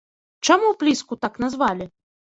[0.47, 1.85] Чаму пліску так назвалі?